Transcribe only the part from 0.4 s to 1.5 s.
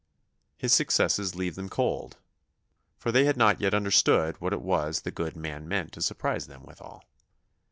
His successes